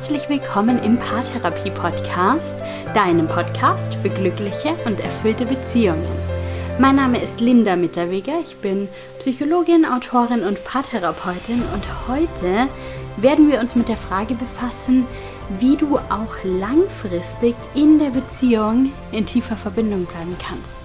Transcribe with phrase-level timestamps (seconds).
[0.00, 2.56] herzlich willkommen im Paartherapie Podcast,
[2.94, 6.06] deinem Podcast für glückliche und erfüllte Beziehungen.
[6.78, 8.88] Mein Name ist Linda Mitterweger, ich bin
[9.18, 12.68] Psychologin, Autorin und Paartherapeutin und heute
[13.18, 15.04] werden wir uns mit der Frage befassen,
[15.58, 20.78] wie du auch langfristig in der Beziehung in tiefer Verbindung bleiben kannst.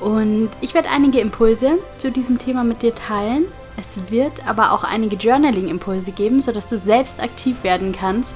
[0.00, 3.44] Und ich werde einige Impulse zu diesem Thema mit dir teilen
[3.78, 8.34] es wird aber auch einige Journaling-Impulse geben, sodass du selbst aktiv werden kannst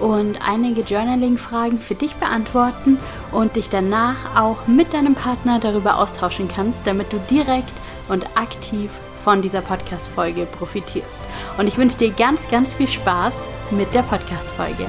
[0.00, 2.98] und einige Journaling-Fragen für dich beantworten
[3.30, 7.72] und dich danach auch mit deinem Partner darüber austauschen kannst, damit du direkt
[8.08, 8.90] und aktiv
[9.22, 11.22] von dieser Podcast-Folge profitierst.
[11.56, 13.34] Und ich wünsche dir ganz, ganz viel Spaß
[13.70, 14.86] mit der Podcast-Folge.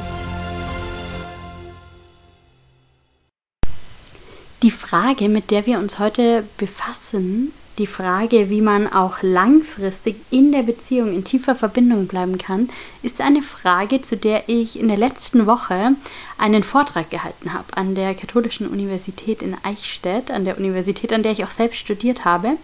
[4.64, 10.52] Die Frage, mit der wir uns heute befassen, die Frage, wie man auch langfristig in
[10.52, 12.70] der Beziehung in tiefer Verbindung bleiben kann,
[13.02, 15.94] ist eine Frage, zu der ich in der letzten Woche
[16.38, 21.32] einen Vortrag gehalten habe an der Katholischen Universität in Eichstätt, an der Universität, an der
[21.32, 22.58] ich auch selbst studiert habe.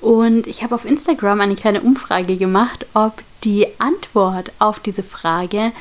[0.00, 5.72] Und ich habe auf Instagram eine kleine Umfrage gemacht, ob die Antwort auf diese Frage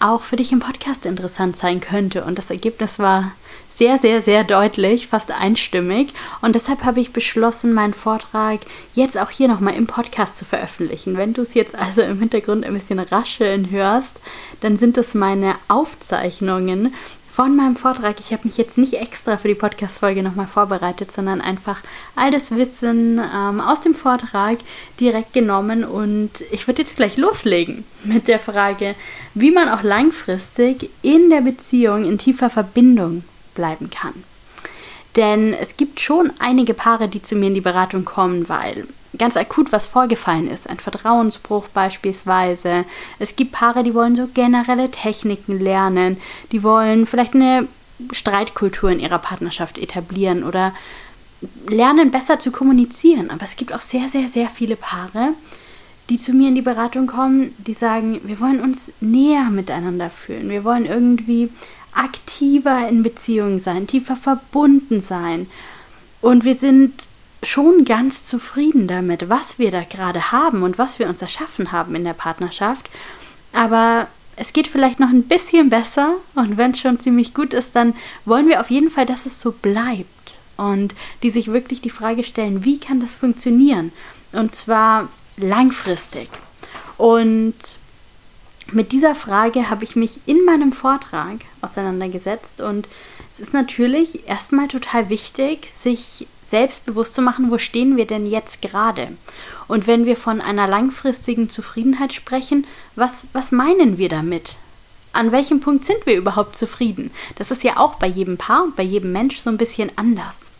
[0.00, 2.24] auch für dich im Podcast interessant sein könnte.
[2.24, 3.32] Und das Ergebnis war
[3.72, 6.12] sehr, sehr, sehr deutlich, fast einstimmig.
[6.42, 8.60] Und deshalb habe ich beschlossen, meinen Vortrag
[8.94, 11.16] jetzt auch hier nochmal im Podcast zu veröffentlichen.
[11.16, 14.18] Wenn du es jetzt also im Hintergrund ein bisschen rascheln hörst,
[14.60, 16.94] dann sind das meine Aufzeichnungen
[17.30, 18.18] von meinem Vortrag.
[18.18, 21.80] Ich habe mich jetzt nicht extra für die Podcast-Folge nochmal vorbereitet, sondern einfach
[22.16, 24.58] all das Wissen ähm, aus dem Vortrag
[24.98, 28.94] direkt genommen und ich würde jetzt gleich loslegen mit der Frage,
[29.34, 34.24] wie man auch langfristig in der Beziehung in tiefer Verbindung bleiben kann.
[35.16, 38.86] Denn es gibt schon einige Paare, die zu mir in die Beratung kommen, weil
[39.18, 42.84] ganz akut was vorgefallen ist, ein Vertrauensbruch beispielsweise.
[43.18, 46.18] Es gibt Paare, die wollen so generelle Techniken lernen,
[46.52, 47.66] die wollen vielleicht eine
[48.12, 50.72] Streitkultur in ihrer Partnerschaft etablieren oder
[51.68, 53.30] lernen besser zu kommunizieren.
[53.30, 55.34] Aber es gibt auch sehr, sehr, sehr viele Paare,
[56.08, 60.48] die zu mir in die Beratung kommen, die sagen, wir wollen uns näher miteinander fühlen,
[60.50, 61.50] wir wollen irgendwie
[61.92, 65.46] aktiver in Beziehung sein, tiefer verbunden sein.
[66.20, 66.92] Und wir sind
[67.42, 71.94] schon ganz zufrieden damit, was wir da gerade haben und was wir uns erschaffen haben
[71.94, 72.90] in der Partnerschaft.
[73.52, 77.74] Aber es geht vielleicht noch ein bisschen besser und wenn es schon ziemlich gut ist,
[77.76, 80.36] dann wollen wir auf jeden Fall, dass es so bleibt.
[80.56, 83.92] Und die sich wirklich die Frage stellen, wie kann das funktionieren?
[84.32, 85.08] Und zwar
[85.38, 86.28] langfristig.
[86.98, 87.54] Und
[88.72, 92.88] mit dieser Frage habe ich mich in meinem Vortrag auseinandergesetzt und
[93.32, 98.26] es ist natürlich erstmal total wichtig, sich selbst bewusst zu machen, wo stehen wir denn
[98.26, 99.08] jetzt gerade?
[99.68, 102.66] Und wenn wir von einer langfristigen Zufriedenheit sprechen,
[102.96, 104.56] was, was meinen wir damit?
[105.12, 107.10] An welchem Punkt sind wir überhaupt zufrieden?
[107.36, 110.50] Das ist ja auch bei jedem Paar und bei jedem Mensch so ein bisschen anders.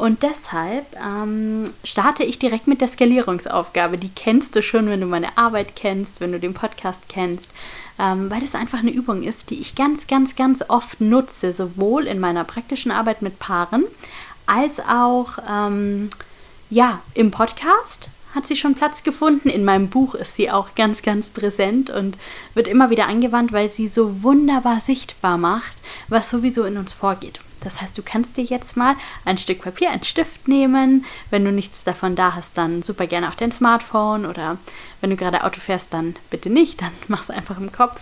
[0.00, 3.98] Und deshalb ähm, starte ich direkt mit der Skalierungsaufgabe.
[3.98, 7.50] Die kennst du schon, wenn du meine Arbeit kennst, wenn du den Podcast kennst,
[7.98, 12.06] ähm, weil das einfach eine Übung ist, die ich ganz, ganz, ganz oft nutze, sowohl
[12.06, 13.84] in meiner praktischen Arbeit mit Paaren
[14.50, 16.10] als auch ähm,
[16.70, 19.48] ja, im Podcast hat sie schon Platz gefunden.
[19.48, 22.16] In meinem Buch ist sie auch ganz, ganz präsent und
[22.54, 25.76] wird immer wieder angewandt, weil sie so wunderbar sichtbar macht,
[26.08, 27.40] was sowieso in uns vorgeht.
[27.60, 31.04] Das heißt, du kannst dir jetzt mal ein Stück Papier, einen Stift nehmen.
[31.28, 34.56] Wenn du nichts davon da hast, dann super gerne auch dein Smartphone oder
[35.00, 38.00] wenn du gerade Auto fährst, dann bitte nicht, dann mach es einfach im Kopf.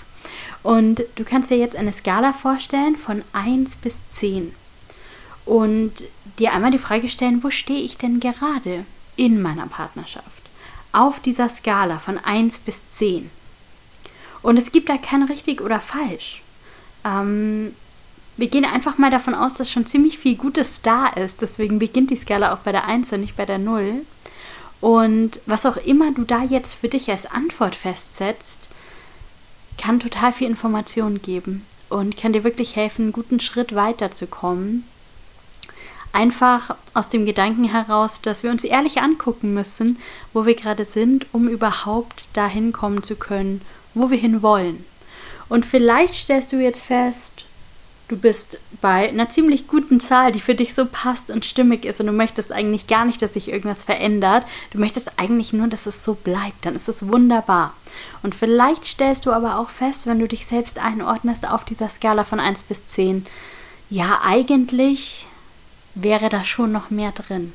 [0.62, 4.54] Und du kannst dir jetzt eine Skala vorstellen von 1 bis 10
[5.48, 5.92] und
[6.38, 8.84] dir einmal die Frage stellen, wo stehe ich denn gerade
[9.16, 10.26] in meiner Partnerschaft?
[10.92, 13.30] Auf dieser Skala von 1 bis 10.
[14.42, 16.42] Und es gibt da kein richtig oder falsch.
[17.02, 17.74] Ähm,
[18.36, 21.40] wir gehen einfach mal davon aus, dass schon ziemlich viel Gutes da ist.
[21.40, 24.02] Deswegen beginnt die Skala auch bei der 1 und nicht bei der 0.
[24.82, 28.68] Und was auch immer du da jetzt für dich als Antwort festsetzt,
[29.78, 34.84] kann total viel Information geben und kann dir wirklich helfen, einen guten Schritt weiterzukommen.
[36.12, 39.98] Einfach aus dem Gedanken heraus, dass wir uns ehrlich angucken müssen,
[40.32, 43.60] wo wir gerade sind, um überhaupt dahin kommen zu können,
[43.94, 44.84] wo wir hin wollen.
[45.48, 47.44] Und vielleicht stellst du jetzt fest,
[48.08, 52.00] du bist bei einer ziemlich guten Zahl, die für dich so passt und stimmig ist
[52.00, 54.44] und du möchtest eigentlich gar nicht, dass sich irgendwas verändert.
[54.72, 56.64] Du möchtest eigentlich nur, dass es so bleibt.
[56.64, 57.74] Dann ist es wunderbar.
[58.22, 62.24] Und vielleicht stellst du aber auch fest, wenn du dich selbst einordnest auf dieser Skala
[62.24, 63.26] von 1 bis 10,
[63.90, 65.26] ja, eigentlich
[66.02, 67.52] wäre da schon noch mehr drin.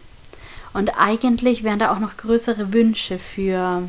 [0.74, 3.84] Und eigentlich wären da auch noch größere Wünsche für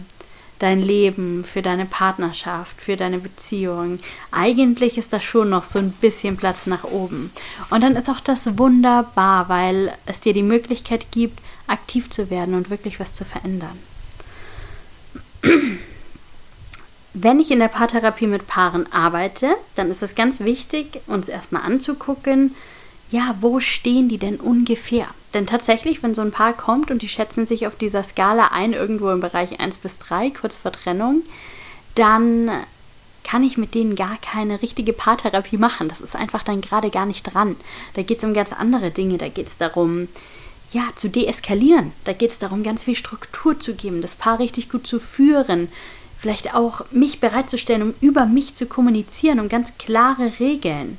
[0.58, 3.98] dein Leben, für deine Partnerschaft, für deine Beziehung.
[4.30, 7.30] Eigentlich ist da schon noch so ein bisschen Platz nach oben.
[7.70, 12.54] Und dann ist auch das wunderbar, weil es dir die Möglichkeit gibt, aktiv zu werden
[12.54, 13.78] und wirklich was zu verändern.
[17.14, 21.62] Wenn ich in der Paartherapie mit Paaren arbeite, dann ist es ganz wichtig, uns erstmal
[21.62, 22.54] anzugucken,
[23.10, 25.06] ja, wo stehen die denn ungefähr?
[25.34, 28.72] Denn tatsächlich, wenn so ein Paar kommt und die schätzen sich auf dieser Skala ein,
[28.72, 31.22] irgendwo im Bereich 1 bis 3, kurz vor Trennung,
[31.94, 32.50] dann
[33.24, 35.88] kann ich mit denen gar keine richtige Paartherapie machen.
[35.88, 37.56] Das ist einfach dann gerade gar nicht dran.
[37.94, 39.18] Da geht es um ganz andere Dinge.
[39.18, 40.08] Da geht es darum,
[40.72, 41.92] ja, zu deeskalieren.
[42.04, 45.68] Da geht es darum, ganz viel Struktur zu geben, das Paar richtig gut zu führen,
[46.18, 50.98] vielleicht auch mich bereitzustellen, um über mich zu kommunizieren, um ganz klare Regeln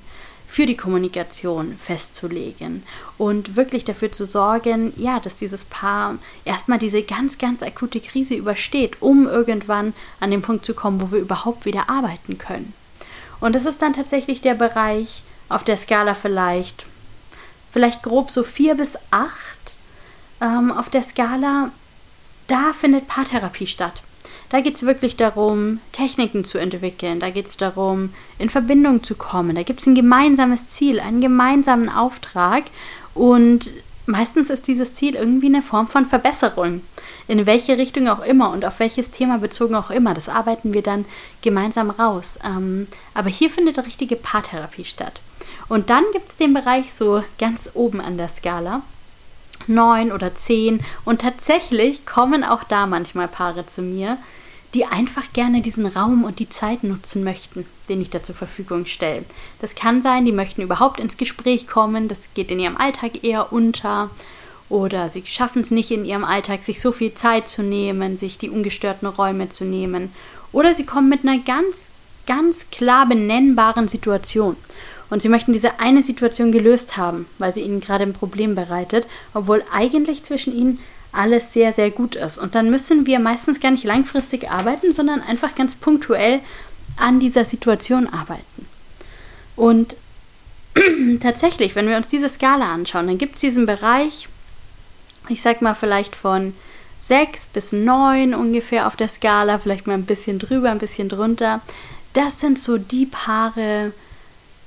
[0.55, 2.83] für die Kommunikation festzulegen
[3.17, 8.35] und wirklich dafür zu sorgen, ja, dass dieses Paar erstmal diese ganz, ganz akute Krise
[8.35, 12.73] übersteht, um irgendwann an den Punkt zu kommen, wo wir überhaupt wieder arbeiten können.
[13.41, 16.85] Und das ist dann tatsächlich der Bereich auf der Skala vielleicht,
[17.69, 19.75] vielleicht grob so vier bis acht
[20.39, 21.71] ähm, auf der Skala,
[22.47, 24.01] da findet Paartherapie statt.
[24.55, 27.19] Da geht es wirklich darum, Techniken zu entwickeln.
[27.19, 29.53] Da geht es darum, in Verbindung zu kommen.
[29.53, 32.63] Da gibt es ein gemeinsames Ziel, einen gemeinsamen Auftrag.
[33.13, 33.69] Und
[34.05, 36.83] meistens ist dieses Ziel irgendwie eine Form von Verbesserung.
[37.27, 40.13] In welche Richtung auch immer und auf welches Thema bezogen auch immer.
[40.13, 41.03] Das arbeiten wir dann
[41.41, 42.39] gemeinsam raus.
[42.45, 45.19] Ähm, aber hier findet richtige Paartherapie statt.
[45.67, 48.83] Und dann gibt es den Bereich so ganz oben an der Skala
[49.67, 50.79] neun oder zehn.
[51.03, 54.17] Und tatsächlich kommen auch da manchmal Paare zu mir,
[54.75, 58.85] die einfach gerne diesen Raum und die Zeit nutzen möchten, den ich da zur Verfügung
[58.85, 59.23] stelle.
[59.61, 63.53] Das kann sein, die möchten überhaupt ins Gespräch kommen, das geht in ihrem Alltag eher
[63.53, 64.09] unter.
[64.67, 68.37] Oder sie schaffen es nicht in ihrem Alltag, sich so viel Zeit zu nehmen, sich
[68.37, 70.11] die ungestörten Räume zu nehmen.
[70.51, 71.85] Oder sie kommen mit einer ganz,
[72.27, 74.57] ganz klar benennbaren Situation.
[75.09, 79.07] Und sie möchten diese eine Situation gelöst haben, weil sie ihnen gerade ein Problem bereitet,
[79.33, 80.79] obwohl eigentlich zwischen ihnen
[81.15, 82.37] alles sehr, sehr gut ist.
[82.37, 86.39] Und dann müssen wir meistens gar nicht langfristig arbeiten, sondern einfach ganz punktuell
[86.97, 88.65] an dieser Situation arbeiten.
[89.55, 89.95] Und
[91.21, 94.27] tatsächlich, wenn wir uns diese Skala anschauen, dann gibt es diesen Bereich,
[95.29, 96.53] ich sag mal vielleicht von
[97.03, 101.61] 6 bis 9 ungefähr auf der Skala, vielleicht mal ein bisschen drüber, ein bisschen drunter.
[102.13, 103.91] Das sind so die Paare,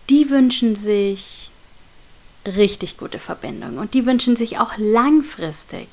[0.08, 1.47] die wünschen sich
[2.46, 5.88] richtig gute Verbindung und die wünschen sich auch langfristig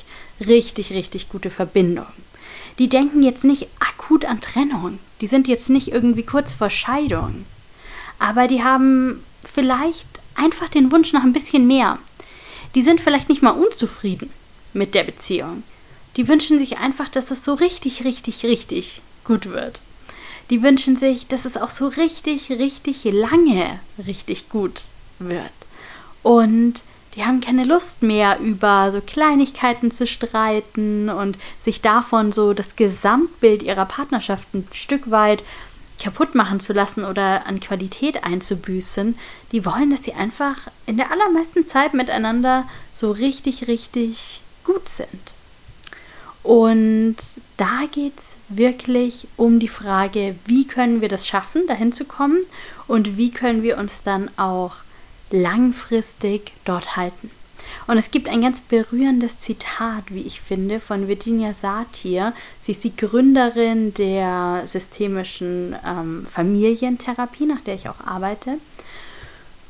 [0.46, 2.06] richtig, richtig gute Verbindung.
[2.80, 7.46] Die denken jetzt nicht akut an Trennung, die sind jetzt nicht irgendwie kurz vor Scheidung,
[8.20, 12.00] aber die haben vielleicht einfach den Wunsch nach ein bisschen mehr.
[12.76, 14.30] Die sind vielleicht nicht mal unzufrieden
[14.74, 15.64] mit der Beziehung.
[16.18, 19.80] Die wünschen sich einfach, dass es so richtig, richtig, richtig gut wird
[20.50, 24.84] die wünschen sich, dass es auch so richtig, richtig lange richtig gut
[25.20, 25.52] wird.
[26.26, 26.82] Und
[27.14, 32.76] die haben keine Lust mehr, über so Kleinigkeiten zu streiten und sich davon so das
[32.76, 35.44] Gesamtbild ihrer Partnerschaft ein Stück weit
[36.02, 39.16] kaputt machen zu lassen oder an Qualität einzubüßen.
[39.52, 40.56] Die wollen, dass sie einfach
[40.88, 45.34] in der allermeisten Zeit miteinander so richtig, richtig gut sind.
[46.42, 47.18] Und
[47.58, 52.42] da geht es wirklich um die Frage, wie können wir das schaffen, dahin zu kommen
[52.88, 54.78] und wie können wir uns dann auch
[55.32, 57.32] langfristig dort halten.
[57.88, 62.34] Und es gibt ein ganz berührendes Zitat, wie ich finde, von Virginia Satir.
[62.62, 68.58] Sie ist die Gründerin der systemischen ähm, Familientherapie, nach der ich auch arbeite.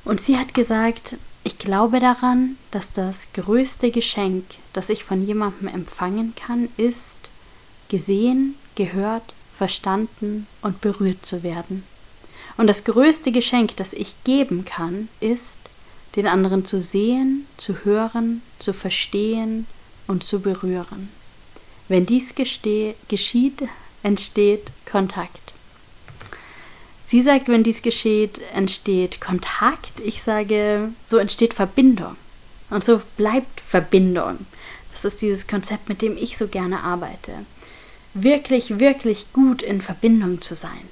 [0.03, 5.67] Und sie hat gesagt, ich glaube daran, dass das größte Geschenk, das ich von jemandem
[5.67, 7.17] empfangen kann, ist,
[7.89, 11.83] gesehen, gehört, verstanden und berührt zu werden.
[12.57, 15.57] Und das größte Geschenk, das ich geben kann, ist,
[16.15, 19.67] den anderen zu sehen, zu hören, zu verstehen
[20.07, 21.09] und zu berühren.
[21.87, 23.63] Wenn dies geschieht,
[24.03, 25.53] entsteht Kontakt.
[27.05, 29.99] Sie sagt, wenn dies geschieht, entsteht Kontakt.
[30.03, 32.15] Ich sage, so entsteht Verbindung.
[32.71, 34.45] Und so bleibt Verbindung.
[34.91, 37.33] Das ist dieses Konzept, mit dem ich so gerne arbeite.
[38.15, 40.89] Wirklich, wirklich gut in Verbindung zu sein.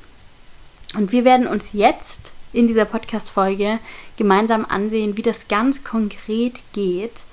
[0.96, 3.80] Und wir werden uns jetzt in dieser Podcast-Folge
[4.18, 7.24] gemeinsam ansehen, wie das ganz konkret geht,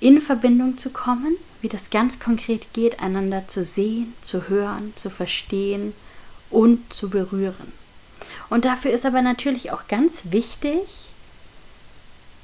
[0.00, 5.08] in Verbindung zu kommen, wie das ganz konkret geht, einander zu sehen, zu hören, zu
[5.08, 5.94] verstehen
[6.50, 7.72] und zu berühren.
[8.50, 10.80] Und dafür ist aber natürlich auch ganz wichtig,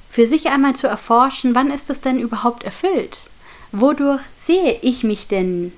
[0.09, 3.29] für sich einmal zu erforschen, wann ist es denn überhaupt erfüllt?
[3.71, 5.71] Wodurch sehe ich mich denn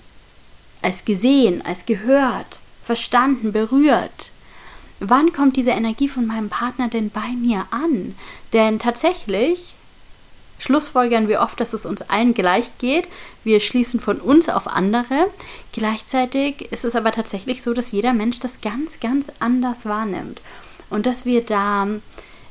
[0.81, 4.31] als gesehen, als gehört, verstanden, berührt?
[5.05, 8.15] Wann kommt diese Energie von meinem Partner denn bei mir an?
[8.53, 9.73] Denn tatsächlich
[10.59, 13.09] schlussfolgern wir oft, dass es uns allen gleich geht.
[13.43, 15.27] Wir schließen von uns auf andere.
[15.73, 20.39] Gleichzeitig ist es aber tatsächlich so, dass jeder Mensch das ganz, ganz anders wahrnimmt.
[20.89, 21.81] Und dass wir da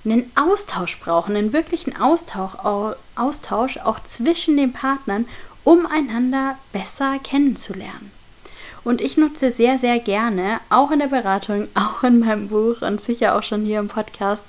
[0.04, 2.52] einen Austausch brauchen, einen wirklichen Austausch,
[3.16, 5.26] Austausch auch zwischen den Partnern,
[5.64, 8.10] um einander besser kennenzulernen.
[8.84, 13.00] Und ich nutze sehr, sehr gerne, auch in der Beratung, auch in meinem Buch und
[13.00, 14.44] sicher auch schon hier im Podcast,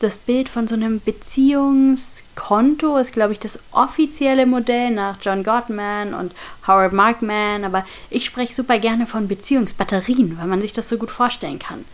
[0.00, 6.14] das Bild von so einem Beziehungskonto ist, glaube ich, das offizielle Modell nach John Gottman
[6.14, 6.32] und
[6.66, 7.64] Howard Markman.
[7.64, 11.84] Aber ich spreche super gerne von Beziehungsbatterien, weil man sich das so gut vorstellen kann.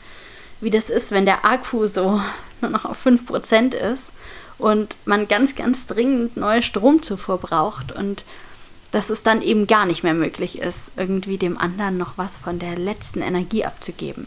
[0.61, 2.21] Wie das ist, wenn der Akku so
[2.61, 4.13] nur noch auf 5% ist
[4.59, 8.25] und man ganz, ganz dringend neue Stromzufuhr braucht und
[8.91, 12.59] dass es dann eben gar nicht mehr möglich ist, irgendwie dem anderen noch was von
[12.59, 14.27] der letzten Energie abzugeben.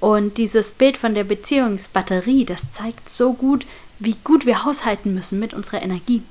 [0.00, 3.66] Und dieses Bild von der Beziehungsbatterie, das zeigt so gut,
[3.98, 6.22] wie gut wir haushalten müssen mit unserer Energie.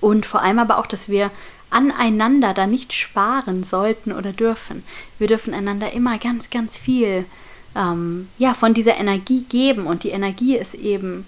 [0.00, 1.30] Und vor allem aber auch, dass wir
[1.70, 4.82] aneinander da nicht sparen sollten oder dürfen.
[5.18, 7.24] Wir dürfen einander immer ganz, ganz viel
[7.74, 9.86] ähm, ja, von dieser Energie geben.
[9.86, 11.26] Und die Energie ist eben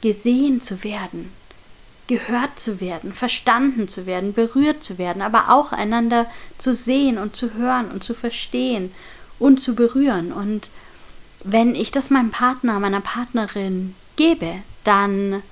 [0.00, 1.30] gesehen zu werden,
[2.06, 6.26] gehört zu werden, verstanden zu werden, berührt zu werden, aber auch einander
[6.58, 8.92] zu sehen und zu hören und zu verstehen
[9.38, 10.32] und zu berühren.
[10.32, 10.70] Und
[11.44, 14.54] wenn ich das meinem Partner, meiner Partnerin gebe,
[14.84, 15.42] dann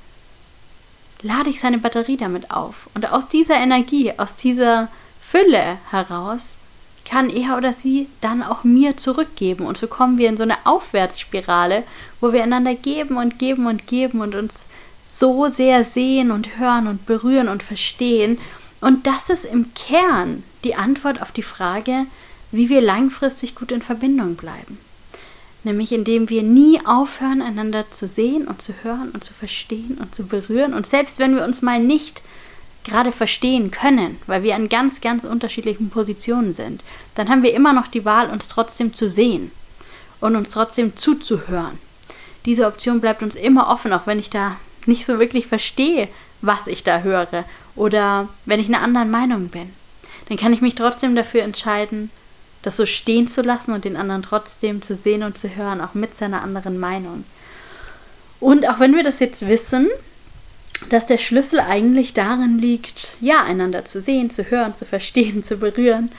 [1.22, 2.88] lade ich seine Batterie damit auf.
[2.94, 4.88] Und aus dieser Energie, aus dieser
[5.20, 6.56] Fülle heraus,
[7.04, 9.66] kann er oder sie dann auch mir zurückgeben.
[9.66, 11.82] Und so kommen wir in so eine Aufwärtsspirale,
[12.20, 14.60] wo wir einander geben und geben und geben und uns
[15.10, 18.38] so sehr sehen und hören und berühren und verstehen.
[18.80, 22.06] Und das ist im Kern die Antwort auf die Frage,
[22.52, 24.78] wie wir langfristig gut in Verbindung bleiben.
[25.62, 30.14] Nämlich indem wir nie aufhören, einander zu sehen und zu hören und zu verstehen und
[30.14, 30.74] zu berühren.
[30.74, 32.22] Und selbst wenn wir uns mal nicht
[32.84, 36.82] gerade verstehen können, weil wir an ganz, ganz unterschiedlichen Positionen sind,
[37.14, 39.50] dann haben wir immer noch die Wahl, uns trotzdem zu sehen
[40.20, 41.78] und uns trotzdem zuzuhören.
[42.46, 44.56] Diese Option bleibt uns immer offen, auch wenn ich da
[44.86, 46.08] nicht so wirklich verstehe,
[46.40, 47.44] was ich da höre
[47.76, 49.70] oder wenn ich einer anderen Meinung bin.
[50.28, 52.10] Dann kann ich mich trotzdem dafür entscheiden,
[52.62, 55.94] das so stehen zu lassen und den anderen trotzdem zu sehen und zu hören, auch
[55.94, 57.24] mit seiner anderen Meinung.
[58.38, 59.88] Und auch wenn wir das jetzt wissen,
[60.88, 65.56] dass der Schlüssel eigentlich darin liegt, ja, einander zu sehen, zu hören, zu verstehen, zu
[65.56, 66.10] berühren,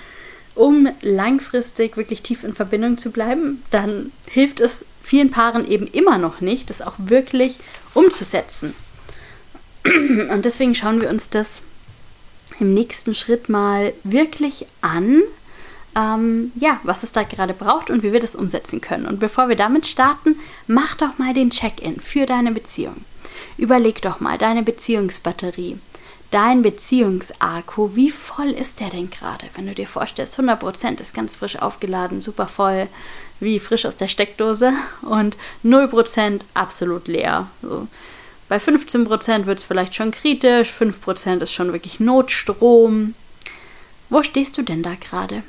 [0.54, 6.18] um langfristig wirklich tief in Verbindung zu bleiben, dann hilft es vielen Paaren eben immer
[6.18, 7.56] noch nicht, das auch wirklich
[7.94, 8.74] umzusetzen.
[9.84, 11.62] Und deswegen schauen wir uns das
[12.60, 15.22] im nächsten Schritt mal wirklich an,
[15.96, 19.06] ähm, ja, was es da gerade braucht und wie wir das umsetzen können.
[19.06, 23.04] Und bevor wir damit starten, mach doch mal den Check-in für deine Beziehung.
[23.58, 25.78] Überleg doch mal deine Beziehungsbatterie,
[26.32, 29.46] dein Beziehungsakku, wie voll ist der denn gerade?
[29.56, 32.88] Wenn du dir vorstellst, 100% ist ganz frisch aufgeladen, super voll,
[33.40, 37.48] wie frisch aus der Steckdose und 0% absolut leer.
[37.62, 37.88] So.
[38.48, 43.14] Bei 15% wird es vielleicht schon kritisch, 5% ist schon wirklich Notstrom.
[44.10, 45.44] Wo stehst du denn da gerade?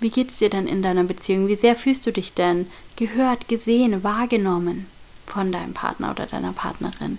[0.00, 1.48] Wie geht's dir denn in deiner Beziehung?
[1.48, 4.86] Wie sehr fühlst du dich denn gehört, gesehen, wahrgenommen
[5.26, 7.18] von deinem Partner oder deiner Partnerin?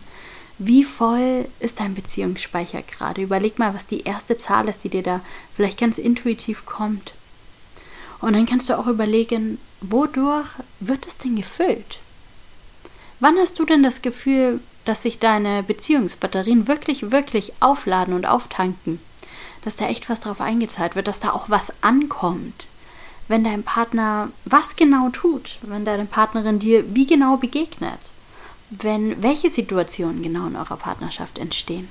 [0.58, 3.22] Wie voll ist dein Beziehungsspeicher gerade?
[3.22, 5.22] Überleg mal, was die erste Zahl ist, die dir da
[5.56, 7.14] vielleicht ganz intuitiv kommt.
[8.20, 10.48] Und dann kannst du auch überlegen, wodurch
[10.80, 12.00] wird es denn gefüllt?
[13.20, 19.00] Wann hast du denn das Gefühl, dass sich deine Beziehungsbatterien wirklich, wirklich aufladen und auftanken?
[19.68, 22.70] dass da echt was drauf eingezahlt wird, dass da auch was ankommt.
[23.28, 28.00] Wenn dein Partner was genau tut, wenn deine Partnerin dir wie genau begegnet,
[28.70, 31.88] wenn welche Situationen genau in eurer Partnerschaft entstehen.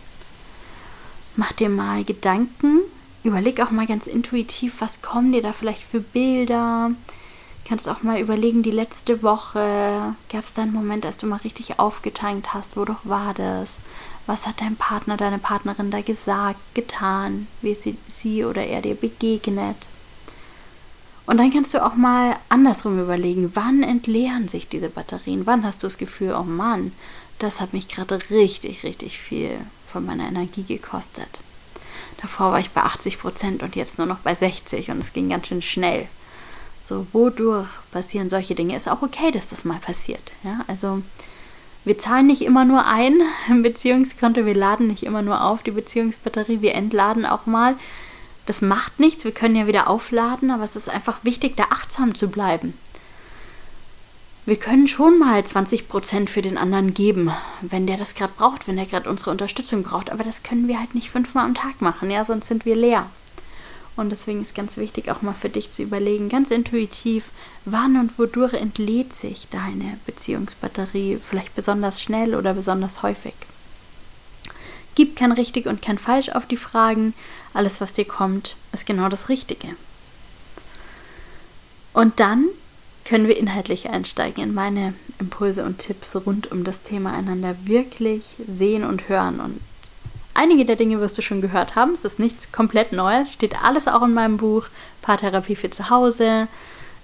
[1.36, 2.80] Mach dir mal Gedanken,
[3.24, 6.90] überleg auch mal ganz intuitiv, was kommen dir da vielleicht für Bilder.
[7.66, 11.36] Kannst auch mal überlegen, die letzte Woche, gab es da einen Moment, als du mal
[11.36, 13.78] richtig aufgetankt hast, wo doch war das?
[14.26, 18.94] Was hat dein Partner, deine Partnerin da gesagt, getan, wie sie, sie oder er dir
[18.94, 19.76] begegnet?
[21.26, 25.46] Und dann kannst du auch mal andersrum überlegen, wann entleeren sich diese Batterien?
[25.46, 26.92] Wann hast du das Gefühl, oh Mann,
[27.38, 29.50] das hat mich gerade richtig, richtig viel
[29.90, 31.28] von meiner Energie gekostet.
[32.22, 35.28] Davor war ich bei 80 Prozent und jetzt nur noch bei 60 und es ging
[35.28, 36.08] ganz schön schnell.
[36.82, 38.76] So, wodurch passieren solche Dinge?
[38.76, 40.32] Ist auch okay, dass das mal passiert.
[40.44, 41.02] Ja, also
[41.84, 45.72] wir zahlen nicht immer nur ein im Beziehungskonto, wir laden nicht immer nur auf die
[45.72, 47.74] Beziehungsbatterie, wir entladen auch mal.
[48.46, 52.14] Das macht nichts, wir können ja wieder aufladen, aber es ist einfach wichtig, da achtsam
[52.14, 52.74] zu bleiben.
[54.46, 58.76] Wir können schon mal 20% für den anderen geben, wenn der das gerade braucht, wenn
[58.76, 62.12] der gerade unsere Unterstützung braucht, aber das können wir halt nicht fünfmal am Tag machen,
[62.12, 63.10] ja, sonst sind wir leer.
[63.96, 67.30] Und deswegen ist ganz wichtig, auch mal für dich zu überlegen, ganz intuitiv,
[67.64, 73.34] wann und wodurch entlädt sich deine Beziehungsbatterie vielleicht besonders schnell oder besonders häufig.
[74.96, 77.14] Gib kein richtig und kein falsch auf die Fragen.
[77.54, 79.68] Alles, was dir kommt, ist genau das Richtige.
[81.92, 82.46] Und dann
[83.04, 88.24] können wir inhaltlich einsteigen in meine Impulse und Tipps rund um das Thema einander wirklich
[88.48, 89.60] sehen und hören und
[90.38, 91.94] Einige der Dinge wirst du schon gehört haben.
[91.94, 93.32] Es ist nichts komplett Neues.
[93.32, 94.66] Steht alles auch in meinem Buch
[95.00, 96.46] Paartherapie für zu Hause.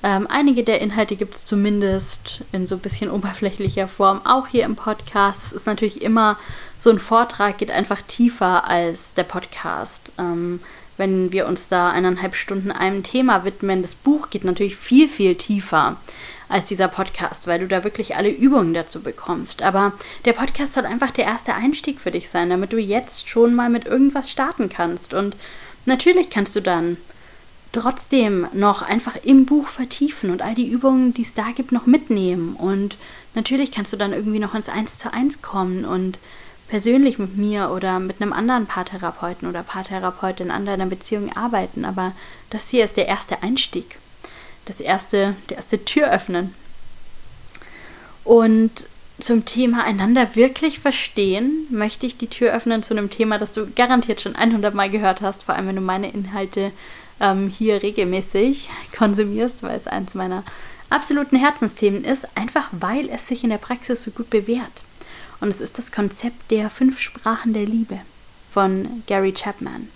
[0.03, 4.65] Ähm, einige der Inhalte gibt es zumindest in so ein bisschen oberflächlicher Form auch hier
[4.65, 5.47] im Podcast.
[5.47, 6.39] Es ist natürlich immer
[6.83, 10.11] so ein Vortrag, geht einfach tiefer als der Podcast.
[10.19, 10.59] Ähm,
[10.97, 15.37] wenn wir uns da eineinhalb Stunden einem Thema widmen, das Buch geht natürlich viel, viel
[15.37, 15.97] tiefer
[16.49, 19.63] als dieser Podcast, weil du da wirklich alle Übungen dazu bekommst.
[19.63, 19.93] Aber
[20.25, 23.71] der Podcast soll einfach der erste Einstieg für dich sein, damit du jetzt schon mal
[23.71, 25.15] mit irgendwas starten kannst.
[25.15, 25.37] Und
[25.87, 26.97] natürlich kannst du dann
[27.71, 31.87] trotzdem noch einfach im Buch vertiefen und all die Übungen, die es da gibt, noch
[31.87, 32.57] mitnehmen.
[32.57, 32.97] Und
[33.37, 36.19] natürlich kannst du dann irgendwie noch ins Eins zu eins kommen und
[36.73, 41.85] persönlich mit mir oder mit einem anderen Paartherapeuten oder Paartherapeutin an deiner Beziehung arbeiten.
[41.85, 42.13] Aber
[42.49, 43.99] das hier ist der erste Einstieg
[44.65, 46.55] das erste, der erste Tür öffnen.
[48.25, 48.71] Und
[49.19, 53.67] zum Thema einander wirklich verstehen, möchte ich die Tür öffnen zu einem Thema, das du
[53.71, 56.73] garantiert schon 100 Mal gehört hast, vor allem wenn du meine Inhalte
[57.21, 60.43] ähm, hier regelmäßig konsumierst, weil es eins meiner
[60.89, 64.73] absoluten Herzensthemen ist, einfach weil es sich in der Praxis so gut bewährt.
[65.43, 67.99] Und es ist das Konzept der fünf Sprachen der Liebe
[68.55, 69.89] von Gary Chapman.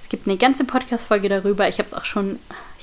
[0.00, 1.68] Es gibt eine ganze Podcast-Folge darüber.
[1.68, 2.38] Ich habe es auch schon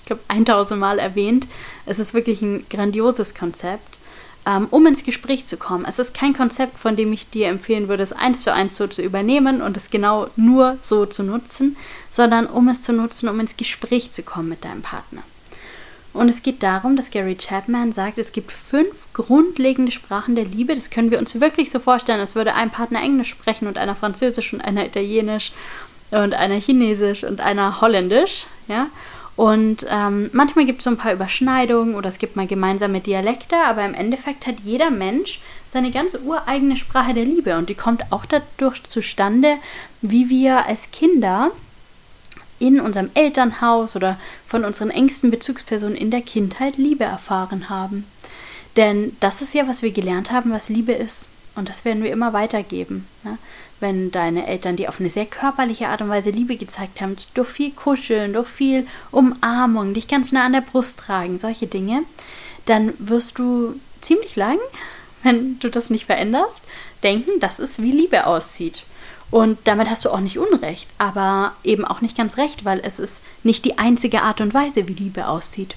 [0.08, 1.48] glaube, 1000 Mal erwähnt.
[1.86, 4.00] Es ist wirklich ein grandioses Konzept,
[4.48, 5.86] ähm, um ins Gespräch zu kommen.
[5.88, 8.88] Es ist kein Konzept, von dem ich dir empfehlen würde, es eins zu eins so
[8.88, 11.78] zu übernehmen und es genau nur so zu nutzen,
[12.10, 15.22] sondern um es zu nutzen, um ins Gespräch zu kommen mit deinem Partner.
[16.18, 20.74] Und es geht darum, dass Gary Chapman sagt, es gibt fünf grundlegende Sprachen der Liebe.
[20.74, 23.94] Das können wir uns wirklich so vorstellen, als würde ein Partner Englisch sprechen und einer
[23.94, 25.52] Französisch und einer Italienisch
[26.10, 28.48] und einer Chinesisch und einer Holländisch.
[28.68, 28.88] Ja?
[29.36, 33.56] Und ähm, manchmal gibt es so ein paar Überschneidungen oder es gibt mal gemeinsame Dialekte,
[33.56, 35.40] aber im Endeffekt hat jeder Mensch
[35.72, 39.58] seine ganz ureigene Sprache der Liebe und die kommt auch dadurch zustande,
[40.02, 41.52] wie wir als Kinder
[42.60, 48.06] in unserem Elternhaus oder von unseren engsten Bezugspersonen in der Kindheit Liebe erfahren haben.
[48.76, 51.28] Denn das ist ja, was wir gelernt haben, was Liebe ist.
[51.56, 53.08] Und das werden wir immer weitergeben.
[53.24, 53.38] Ja?
[53.80, 57.50] wenn deine Eltern dir auf eine sehr körperliche Art und Weise Liebe gezeigt haben, durch
[57.50, 62.04] viel Kuscheln, durch viel Umarmung, dich ganz nah an der Brust tragen, solche Dinge,
[62.66, 64.58] dann wirst du ziemlich lang,
[65.24, 66.64] wenn du das nicht veränderst,
[67.04, 68.84] denken, dass es wie Liebe aussieht.
[69.30, 72.98] Und damit hast du auch nicht Unrecht, aber eben auch nicht ganz recht, weil es
[72.98, 75.76] ist nicht die einzige Art und Weise, wie Liebe aussieht.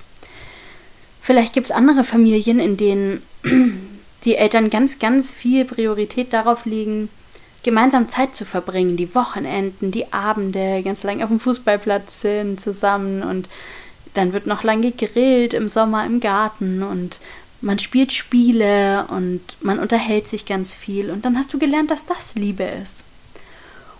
[1.20, 3.22] Vielleicht gibt es andere Familien, in denen
[4.24, 7.08] die Eltern ganz, ganz viel Priorität darauf legen,
[7.62, 13.22] gemeinsam Zeit zu verbringen, die Wochenenden, die Abende, ganz lang auf dem Fußballplatz sind zusammen
[13.22, 13.48] und
[14.14, 17.18] dann wird noch lang gegrillt im Sommer im Garten und
[17.60, 22.06] man spielt Spiele und man unterhält sich ganz viel und dann hast du gelernt, dass
[22.06, 23.04] das Liebe ist.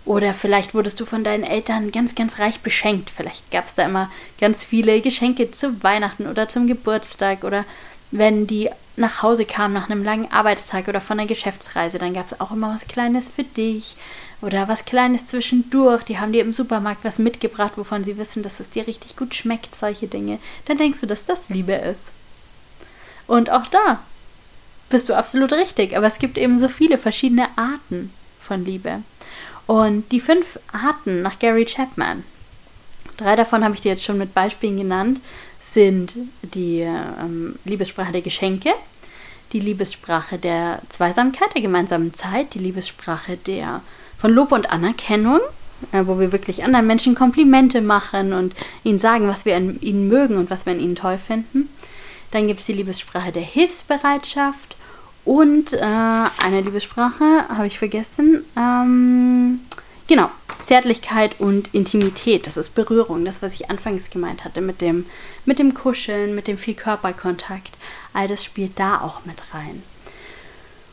[0.04, 3.10] Oder vielleicht wurdest du von deinen Eltern ganz, ganz reich beschenkt.
[3.10, 4.10] Vielleicht gab es da immer
[4.40, 7.64] ganz viele Geschenke zu Weihnachten oder zum Geburtstag oder
[8.10, 12.30] wenn die nach Hause kam nach einem langen Arbeitstag oder von einer Geschäftsreise, dann gab
[12.30, 13.96] es auch immer was Kleines für dich
[14.40, 16.02] oder was Kleines zwischendurch.
[16.04, 19.34] Die haben dir im Supermarkt was mitgebracht, wovon sie wissen, dass es dir richtig gut
[19.34, 20.38] schmeckt, solche Dinge.
[20.66, 22.10] Dann denkst du, dass das Liebe ist.
[23.26, 24.00] Und auch da
[24.90, 29.02] bist du absolut richtig, aber es gibt eben so viele verschiedene Arten von Liebe.
[29.70, 32.24] Und die fünf Arten nach Gary Chapman,
[33.16, 35.20] drei davon habe ich dir jetzt schon mit Beispielen genannt,
[35.62, 38.72] sind die ähm, Liebessprache der Geschenke,
[39.52, 43.80] die Liebessprache der Zweisamkeit, der gemeinsamen Zeit, die Liebessprache der
[44.18, 45.38] von Lob und Anerkennung,
[45.92, 50.08] äh, wo wir wirklich anderen Menschen Komplimente machen und ihnen sagen, was wir an ihnen
[50.08, 51.68] mögen und was wir an ihnen toll finden.
[52.32, 54.74] Dann gibt es die Liebessprache der Hilfsbereitschaft
[55.24, 59.60] und äh, eine Liebessprache, habe ich vergessen, ähm,
[60.10, 60.28] Genau,
[60.64, 65.06] Zärtlichkeit und Intimität, das ist Berührung, das, was ich anfangs gemeint hatte, mit dem,
[65.44, 67.70] mit dem Kuscheln, mit dem viel Körperkontakt,
[68.12, 69.84] all das spielt da auch mit rein.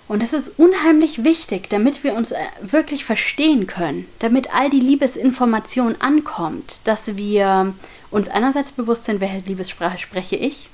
[0.07, 4.79] Und das ist unheimlich wichtig, damit wir uns äh, wirklich verstehen können, damit all die
[4.79, 7.73] Liebesinformation ankommt, dass wir
[8.11, 10.69] uns einerseits bewusst sind, welche Liebessprache spreche ich,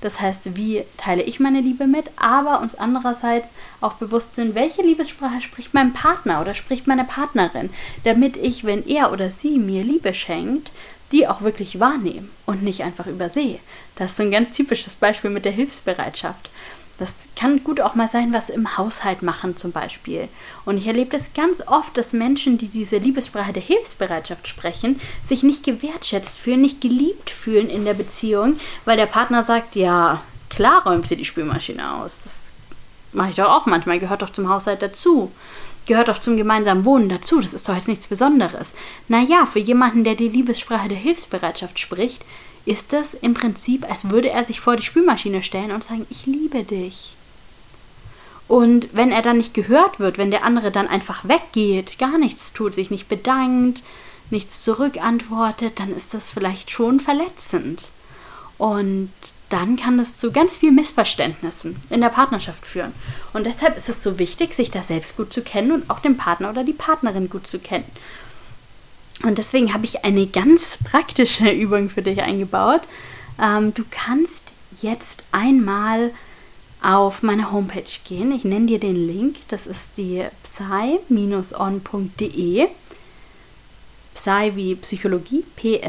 [0.00, 4.82] das heißt, wie teile ich meine Liebe mit, aber uns andererseits auch bewusst sind, welche
[4.82, 7.70] Liebessprache spricht mein Partner oder spricht meine Partnerin,
[8.04, 10.70] damit ich, wenn er oder sie mir Liebe schenkt,
[11.12, 13.58] die auch wirklich wahrnehme und nicht einfach übersehe.
[13.96, 16.50] Das ist so ein ganz typisches Beispiel mit der Hilfsbereitschaft.
[16.98, 20.28] Das kann gut auch mal sein, was im Haushalt machen zum Beispiel.
[20.64, 25.44] Und ich erlebe das ganz oft, dass Menschen, die diese Liebessprache der Hilfsbereitschaft sprechen, sich
[25.44, 30.82] nicht gewertschätzt fühlen, nicht geliebt fühlen in der Beziehung, weil der Partner sagt, ja, klar
[30.84, 32.24] räumt sie die Spülmaschine aus.
[32.24, 32.52] Das
[33.12, 35.30] mache ich doch auch manchmal, gehört doch zum Haushalt dazu.
[35.86, 38.74] Gehört doch zum gemeinsamen Wohnen dazu, das ist doch jetzt nichts Besonderes.
[39.06, 42.24] Naja, für jemanden, der die Liebessprache der Hilfsbereitschaft spricht,
[42.68, 46.26] ist es im Prinzip, als würde er sich vor die Spülmaschine stellen und sagen, ich
[46.26, 47.16] liebe dich.
[48.46, 52.52] Und wenn er dann nicht gehört wird, wenn der andere dann einfach weggeht, gar nichts
[52.52, 53.82] tut, sich nicht bedankt,
[54.30, 57.88] nichts zurückantwortet, dann ist das vielleicht schon verletzend.
[58.58, 59.12] Und
[59.48, 62.92] dann kann es zu ganz vielen Missverständnissen in der Partnerschaft führen.
[63.32, 66.18] Und deshalb ist es so wichtig, sich da selbst gut zu kennen und auch den
[66.18, 67.86] Partner oder die Partnerin gut zu kennen.
[69.22, 72.82] Und deswegen habe ich eine ganz praktische Übung für dich eingebaut.
[73.40, 76.12] Ähm, du kannst jetzt einmal
[76.82, 78.30] auf meine Homepage gehen.
[78.32, 79.36] Ich nenne dir den Link.
[79.48, 81.48] Das ist die psy-on.de.
[84.14, 85.82] Psy wie Psychologie, psy-on.de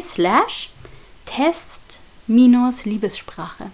[0.00, 0.70] slash
[1.26, 3.70] test-liebessprache.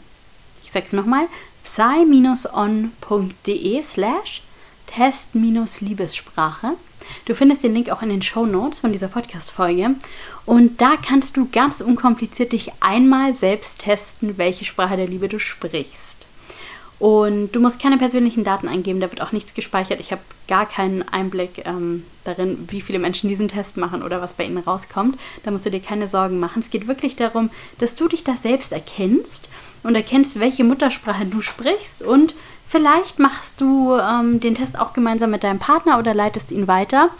[0.64, 1.26] Ich sage es nochmal.
[1.64, 2.92] psy-on.de
[3.82, 4.42] slash
[4.94, 6.72] test-liebessprache.
[7.24, 9.90] Du findest den Link auch in den Show Notes von dieser Podcast-Folge.
[10.46, 15.38] Und da kannst du ganz unkompliziert dich einmal selbst testen, welche Sprache der Liebe du
[15.38, 16.26] sprichst.
[16.98, 19.98] Und du musst keine persönlichen Daten eingeben, da wird auch nichts gespeichert.
[19.98, 24.34] Ich habe gar keinen Einblick ähm, darin, wie viele Menschen diesen Test machen oder was
[24.34, 25.18] bei ihnen rauskommt.
[25.42, 26.60] Da musst du dir keine Sorgen machen.
[26.60, 29.48] Es geht wirklich darum, dass du dich da selbst erkennst
[29.82, 32.36] und erkennst, welche Muttersprache du sprichst und
[32.72, 37.10] Vielleicht machst du ähm, den Test auch gemeinsam mit deinem Partner oder leitest ihn weiter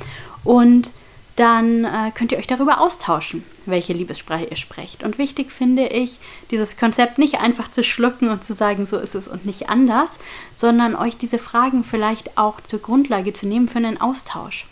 [0.44, 0.90] und
[1.36, 5.02] dann äh, könnt ihr euch darüber austauschen, welche Liebessprache ihr sprecht.
[5.02, 6.18] Und wichtig finde ich,
[6.50, 10.18] dieses Konzept nicht einfach zu schlucken und zu sagen, so ist es und nicht anders,
[10.56, 14.64] sondern euch diese Fragen vielleicht auch zur Grundlage zu nehmen für einen Austausch.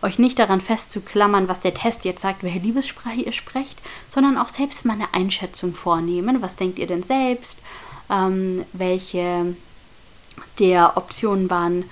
[0.00, 4.48] Euch nicht daran festzuklammern, was der Test jetzt sagt, welche Liebessprache ihr sprecht, sondern auch
[4.48, 6.40] selbst mal eine Einschätzung vornehmen.
[6.40, 7.58] Was denkt ihr denn selbst?
[8.08, 9.54] Ähm, welche
[10.58, 11.84] der Optionen waren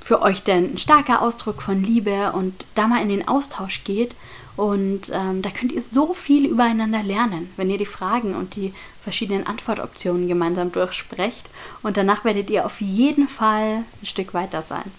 [0.00, 4.14] für euch denn ein starker Ausdruck von Liebe und da mal in den Austausch geht.
[4.56, 8.74] Und ähm, da könnt ihr so viel übereinander lernen, wenn ihr die Fragen und die
[9.02, 11.48] verschiedenen Antwortoptionen gemeinsam durchsprecht.
[11.82, 14.90] Und danach werdet ihr auf jeden Fall ein Stück weiter sein.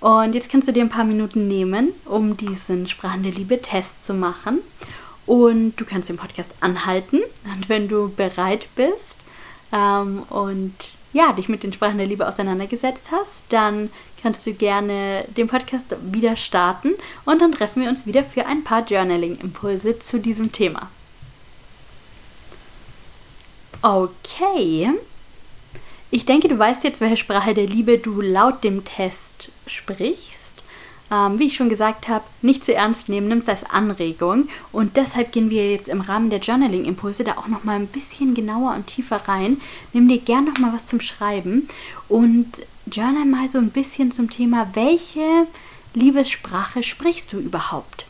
[0.00, 4.04] Und jetzt kannst du dir ein paar Minuten nehmen, um diesen Sprachen der Liebe Test
[4.04, 4.58] zu machen.
[5.26, 7.20] Und du kannst den Podcast anhalten.
[7.54, 9.16] Und wenn du bereit bist
[9.72, 13.90] ähm, und ja, dich mit den Sprachen der Liebe auseinandergesetzt hast, dann
[14.22, 16.94] kannst du gerne den Podcast wieder starten
[17.24, 20.90] und dann treffen wir uns wieder für ein paar Journaling-Impulse zu diesem Thema.
[23.82, 24.90] Okay.
[26.10, 30.37] Ich denke, du weißt jetzt, welche Sprache der Liebe du laut dem Test sprichst
[31.10, 34.48] ähm, wie ich schon gesagt habe, nicht zu ernst nehmen, nimm es als Anregung.
[34.72, 38.74] Und deshalb gehen wir jetzt im Rahmen der Journaling-Impulse da auch nochmal ein bisschen genauer
[38.74, 39.60] und tiefer rein.
[39.92, 41.68] Nimm dir gern nochmal was zum Schreiben
[42.08, 42.46] und
[42.90, 45.46] journal mal so ein bisschen zum Thema, welche
[45.94, 48.04] Liebessprache sprichst du überhaupt?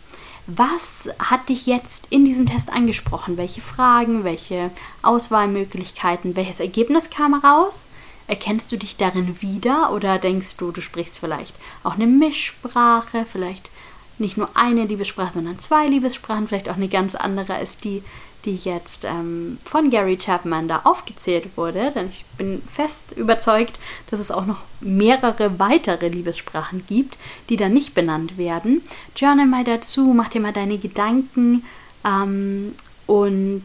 [0.47, 3.37] Was hat dich jetzt in diesem Test angesprochen?
[3.37, 4.71] Welche Fragen, welche
[5.03, 7.87] Auswahlmöglichkeiten, welches Ergebnis kam raus?
[8.29, 13.71] Erkennst du dich darin wieder oder denkst du, du sprichst vielleicht auch eine Mischsprache, vielleicht
[14.19, 18.03] nicht nur eine Liebessprache, sondern zwei Liebessprachen, vielleicht auch eine ganz andere als die,
[18.45, 21.91] die jetzt ähm, von Gary Chapman da aufgezählt wurde.
[21.95, 23.79] Denn ich bin fest überzeugt,
[24.11, 27.17] dass es auch noch mehrere weitere Liebessprachen gibt,
[27.49, 28.83] die da nicht benannt werden.
[29.17, 31.65] Journal mal dazu, mach dir mal deine Gedanken
[32.05, 32.75] ähm,
[33.07, 33.65] und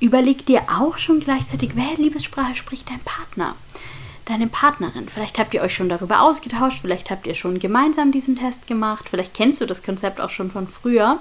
[0.00, 3.54] Überleg dir auch schon gleichzeitig, welche Liebessprache spricht dein Partner,
[4.24, 5.08] deine Partnerin.
[5.08, 9.08] Vielleicht habt ihr euch schon darüber ausgetauscht, vielleicht habt ihr schon gemeinsam diesen Test gemacht,
[9.10, 11.18] vielleicht kennst du das Konzept auch schon von früher.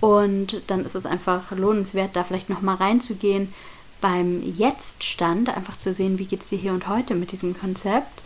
[0.00, 3.52] Und dann ist es einfach lohnenswert, da vielleicht nochmal reinzugehen
[4.00, 8.22] beim Jetzt-Stand, einfach zu sehen, wie geht es dir hier und heute mit diesem Konzept.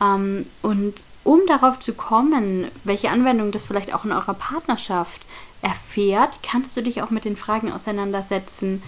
[0.00, 5.20] Ähm, und um darauf zu kommen, welche Anwendung das vielleicht auch in eurer Partnerschaft
[5.62, 8.82] erfährt, kannst du dich auch mit den Fragen auseinandersetzen,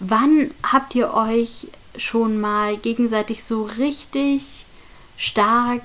[0.00, 4.64] Wann habt ihr euch schon mal gegenseitig so richtig
[5.18, 5.82] stark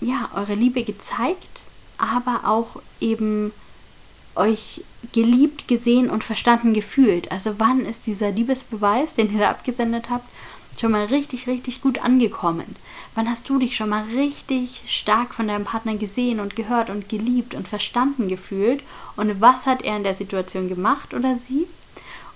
[0.00, 1.60] ja, eure Liebe gezeigt,
[1.96, 3.52] aber auch eben
[4.34, 7.30] euch geliebt, gesehen und verstanden gefühlt?
[7.30, 10.28] Also wann ist dieser Liebesbeweis, den ihr da abgesendet habt,
[10.76, 12.74] schon mal richtig, richtig gut angekommen?
[13.14, 17.08] Wann hast du dich schon mal richtig stark von deinem Partner gesehen und gehört und
[17.08, 18.82] geliebt und verstanden gefühlt?
[19.14, 21.68] Und was hat er in der Situation gemacht oder sie?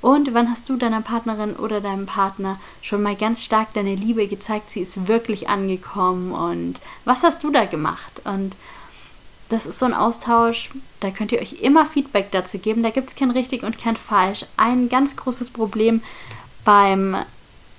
[0.01, 4.29] Und wann hast du deiner Partnerin oder deinem Partner schon mal ganz stark deine Liebe
[4.29, 8.23] gezeigt, sie ist wirklich angekommen und was hast du da gemacht?
[8.25, 8.55] Und
[9.49, 13.09] das ist so ein Austausch, da könnt ihr euch immer Feedback dazu geben, da gibt
[13.09, 14.45] es kein richtig und kein falsch.
[14.57, 16.03] Ein ganz großes Problem
[16.65, 17.17] beim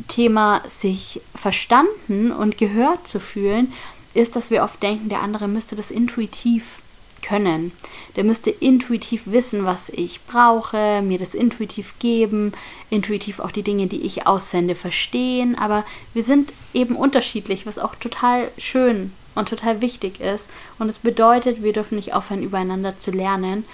[0.08, 3.71] Thema sich verstanden und gehört zu fühlen,
[4.13, 6.79] ist, dass wir oft denken, der andere müsste das intuitiv
[7.21, 7.71] können.
[8.15, 12.53] Der müsste intuitiv wissen, was ich brauche, mir das intuitiv geben,
[12.89, 15.58] intuitiv auch die Dinge, die ich aussende, verstehen.
[15.58, 20.49] Aber wir sind eben unterschiedlich, was auch total schön und total wichtig ist.
[20.77, 23.65] Und es bedeutet, wir dürfen nicht aufhören, übereinander zu lernen,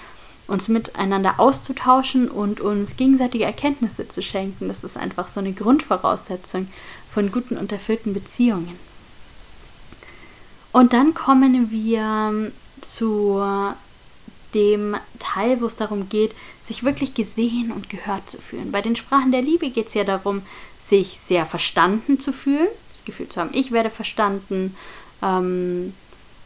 [0.46, 4.68] uns miteinander auszutauschen und uns gegenseitige Erkenntnisse zu schenken.
[4.68, 6.68] Das ist einfach so eine Grundvoraussetzung
[7.12, 8.78] von guten und erfüllten Beziehungen.
[10.72, 13.42] Und dann kommen wir zu
[14.54, 18.72] dem Teil, wo es darum geht, sich wirklich gesehen und gehört zu fühlen.
[18.72, 20.42] Bei den Sprachen der Liebe geht es ja darum,
[20.80, 24.74] sich sehr verstanden zu fühlen, das Gefühl zu haben, ich werde verstanden,
[25.22, 25.92] ähm,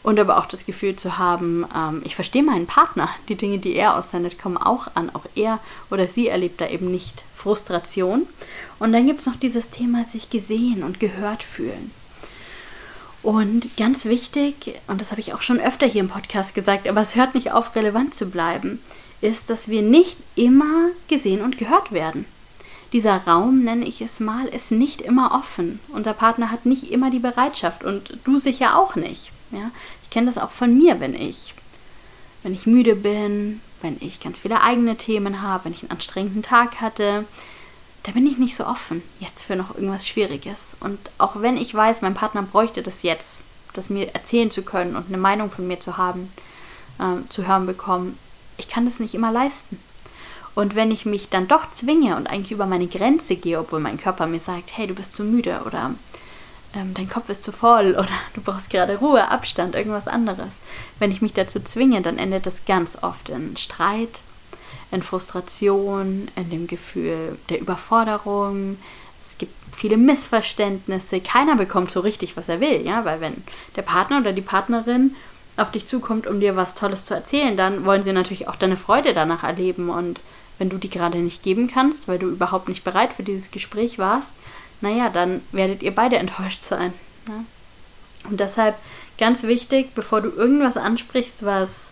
[0.02, 3.74] und aber auch das Gefühl zu haben, ähm, ich verstehe meinen Partner, die Dinge, die
[3.74, 5.10] er aussendet, kommen auch an.
[5.14, 8.26] Auch er oder sie erlebt da eben nicht Frustration.
[8.78, 11.90] Und dann gibt es noch dieses Thema, sich gesehen und gehört fühlen.
[13.22, 17.02] Und ganz wichtig, und das habe ich auch schon öfter hier im Podcast gesagt, aber
[17.02, 18.80] es hört nicht auf, relevant zu bleiben,
[19.20, 22.24] ist, dass wir nicht immer gesehen und gehört werden.
[22.92, 25.80] Dieser Raum, nenne ich es mal, ist nicht immer offen.
[25.90, 29.30] Unser Partner hat nicht immer die Bereitschaft und du sicher auch nicht.
[29.52, 29.70] Ja?
[30.02, 31.54] Ich kenne das auch von mir, wenn ich,
[32.42, 36.42] wenn ich müde bin, wenn ich ganz viele eigene Themen habe, wenn ich einen anstrengenden
[36.42, 37.26] Tag hatte,
[38.04, 40.74] da bin ich nicht so offen jetzt für noch irgendwas Schwieriges.
[40.80, 43.38] Und auch wenn ich weiß, mein Partner bräuchte das jetzt,
[43.74, 46.30] das mir erzählen zu können und eine Meinung von mir zu haben,
[46.98, 48.18] äh, zu hören bekommen,
[48.56, 49.78] ich kann das nicht immer leisten.
[50.54, 53.98] Und wenn ich mich dann doch zwinge und eigentlich über meine Grenze gehe, obwohl mein
[53.98, 55.94] Körper mir sagt, hey, du bist zu müde oder
[56.74, 60.54] ähm, dein Kopf ist zu voll oder du brauchst gerade Ruhe, Abstand, irgendwas anderes.
[60.98, 64.18] Wenn ich mich dazu zwinge, dann endet das ganz oft in Streit,
[64.90, 68.76] in Frustration, in dem Gefühl der Überforderung.
[69.20, 71.20] Es gibt viele Missverständnisse.
[71.20, 73.42] Keiner bekommt so richtig, was er will, ja, weil wenn
[73.76, 75.14] der Partner oder die Partnerin
[75.56, 78.76] auf dich zukommt, um dir was Tolles zu erzählen, dann wollen sie natürlich auch deine
[78.76, 79.90] Freude danach erleben.
[79.90, 80.20] Und
[80.58, 83.98] wenn du die gerade nicht geben kannst, weil du überhaupt nicht bereit für dieses Gespräch
[83.98, 84.34] warst,
[84.80, 86.92] naja, dann werdet ihr beide enttäuscht sein.
[87.28, 87.44] Ja?
[88.28, 88.76] Und deshalb
[89.18, 91.90] ganz wichtig, bevor du irgendwas ansprichst, was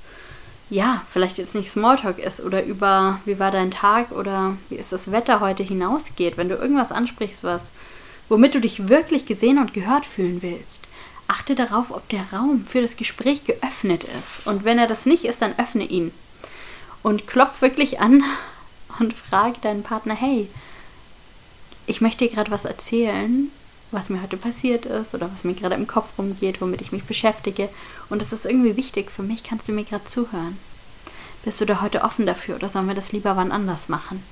[0.70, 4.92] ja, vielleicht jetzt nicht Smalltalk ist oder über wie war dein Tag oder wie ist
[4.92, 7.70] das Wetter heute hinausgeht, wenn du irgendwas ansprichst, was
[8.28, 10.86] womit du dich wirklich gesehen und gehört fühlen willst,
[11.28, 14.46] achte darauf, ob der Raum für das Gespräch geöffnet ist.
[14.46, 16.12] Und wenn er das nicht ist, dann öffne ihn.
[17.02, 18.22] Und klopf wirklich an
[18.98, 20.48] und frage deinen Partner, hey,
[21.86, 23.50] ich möchte dir gerade was erzählen,
[23.90, 27.04] was mir heute passiert ist oder was mir gerade im Kopf rumgeht, womit ich mich
[27.04, 27.68] beschäftige.
[28.10, 29.44] Und es ist irgendwie wichtig für mich.
[29.44, 30.58] Kannst du mir gerade zuhören?
[31.44, 34.22] Bist du da heute offen dafür oder sollen wir das lieber wann anders machen?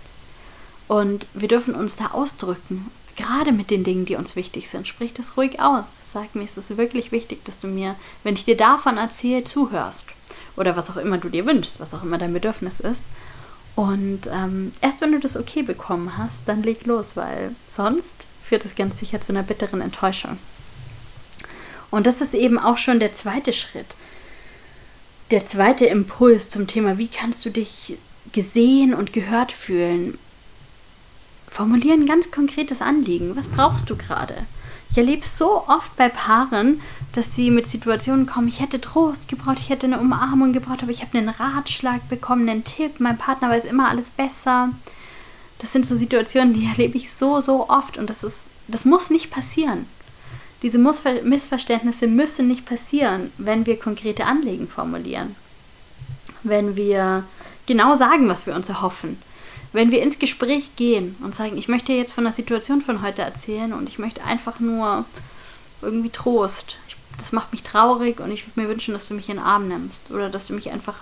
[0.88, 4.86] Und wir dürfen uns da ausdrücken, gerade mit den Dingen, die uns wichtig sind.
[4.86, 5.92] Sprich das ruhig aus.
[6.04, 10.08] Sag mir, es ist wirklich wichtig, dass du mir, wenn ich dir davon erzähle, zuhörst.
[10.56, 13.04] Oder was auch immer du dir wünschst, was auch immer dein Bedürfnis ist.
[13.74, 18.64] Und ähm, erst wenn du das okay bekommen hast, dann leg los, weil sonst führt
[18.64, 20.38] das ganz sicher zu einer bitteren Enttäuschung.
[21.90, 23.96] Und das ist eben auch schon der zweite Schritt.
[25.30, 27.98] Der zweite Impuls zum Thema, wie kannst du dich
[28.32, 30.18] gesehen und gehört fühlen?
[31.48, 33.34] Formulieren ganz konkretes Anliegen.
[33.34, 34.34] Was brauchst du gerade?
[34.90, 36.80] Ich erlebe so oft bei Paaren,
[37.12, 40.92] dass sie mit Situationen kommen, ich hätte Trost gebraucht, ich hätte eine Umarmung gebraucht, aber
[40.92, 44.70] ich habe einen Ratschlag bekommen, einen Tipp, mein Partner weiß immer alles besser.
[45.58, 49.10] Das sind so Situationen, die erlebe ich so, so oft und das ist, das muss
[49.10, 49.86] nicht passieren.
[50.62, 55.36] Diese Missverständnisse müssen nicht passieren, wenn wir konkrete Anliegen formulieren.
[56.42, 57.24] Wenn wir
[57.66, 59.18] genau sagen, was wir uns erhoffen
[59.76, 63.22] wenn wir ins Gespräch gehen und sagen, ich möchte jetzt von der Situation von heute
[63.22, 65.04] erzählen und ich möchte einfach nur
[65.82, 66.78] irgendwie Trost.
[66.88, 69.44] Ich, das macht mich traurig und ich würde mir wünschen, dass du mich in den
[69.44, 70.96] Arm nimmst oder dass du mich einfach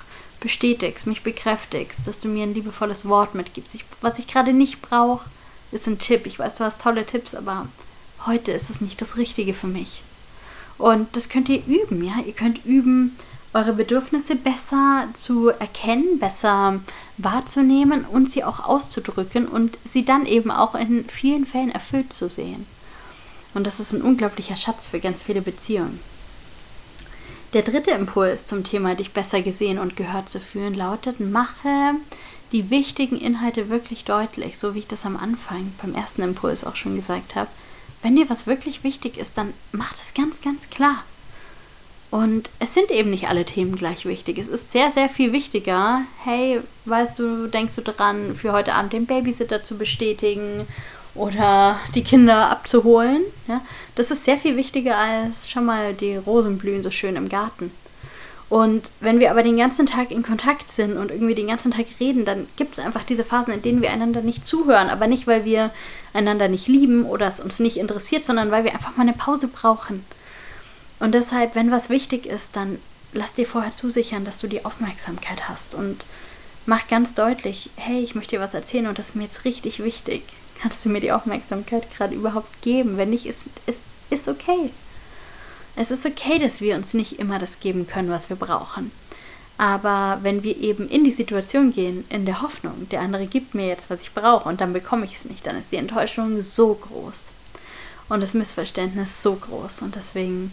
[0.44, 3.74] bestätigst, mich bekräftigst, dass du mir ein liebevolles Wort mitgibst.
[3.74, 5.28] Ich, was ich gerade nicht brauche,
[5.72, 6.26] ist ein Tipp.
[6.26, 7.66] Ich weiß, du hast tolle Tipps, aber
[8.26, 10.02] heute ist es nicht das Richtige für mich.
[10.76, 12.16] Und das könnt ihr üben, ja.
[12.26, 13.16] Ihr könnt üben,
[13.54, 16.78] eure Bedürfnisse besser zu erkennen, besser
[17.16, 22.28] wahrzunehmen und sie auch auszudrücken und sie dann eben auch in vielen Fällen erfüllt zu
[22.28, 22.66] sehen.
[23.54, 26.00] Und das ist ein unglaublicher Schatz für ganz viele Beziehungen.
[27.54, 31.92] Der dritte Impuls zum Thema dich besser gesehen und gehört zu fühlen lautet, mache
[32.50, 36.74] die wichtigen Inhalte wirklich deutlich, so wie ich das am Anfang beim ersten Impuls auch
[36.74, 37.46] schon gesagt habe.
[38.02, 41.04] Wenn dir was wirklich wichtig ist, dann mach das ganz, ganz klar.
[42.10, 44.38] Und es sind eben nicht alle Themen gleich wichtig.
[44.38, 46.02] Es ist sehr, sehr viel wichtiger.
[46.24, 50.66] Hey, weißt du, denkst du dran, für heute Abend den Babysitter zu bestätigen
[51.14, 53.22] oder die Kinder abzuholen.
[53.46, 53.61] Ja?
[53.94, 57.70] Das ist sehr viel wichtiger als schon mal die Rosen blühen so schön im Garten.
[58.50, 61.87] Und wenn wir aber den ganzen Tag in Kontakt sind und irgendwie den ganzen Tag
[61.98, 64.90] reden, dann gibt es einfach diese Phasen, in denen wir einander nicht zuhören.
[64.90, 65.70] Aber nicht, weil wir
[66.12, 69.48] einander nicht lieben oder es uns nicht interessiert, sondern weil wir einfach mal eine Pause
[69.48, 70.05] brauchen.
[71.00, 72.79] Und deshalb, wenn was wichtig ist, dann
[73.12, 76.05] lass dir vorher zusichern, dass du die Aufmerksamkeit hast und
[76.66, 79.83] mach ganz deutlich, hey, ich möchte dir was erzählen und das ist mir jetzt richtig
[79.83, 80.22] wichtig
[80.64, 82.96] kannst du mir die Aufmerksamkeit gerade überhaupt geben?
[82.96, 84.70] Wenn nicht, ist, ist, ist okay.
[85.77, 88.90] Es ist okay, dass wir uns nicht immer das geben können, was wir brauchen.
[89.59, 93.66] Aber wenn wir eben in die Situation gehen, in der Hoffnung, der andere gibt mir
[93.66, 96.72] jetzt, was ich brauche und dann bekomme ich es nicht, dann ist die Enttäuschung so
[96.72, 97.33] groß
[98.09, 99.83] und das Missverständnis so groß.
[99.83, 100.50] Und deswegen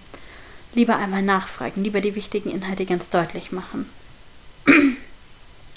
[0.74, 3.90] lieber einmal nachfragen, lieber die wichtigen Inhalte ganz deutlich machen.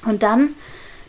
[0.05, 0.51] Und dann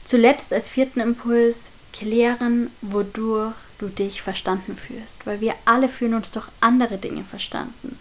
[0.05, 6.31] zuletzt als vierten Impuls, klären, wodurch du dich verstanden fühlst, weil wir alle fühlen uns
[6.31, 7.97] doch andere Dinge verstanden.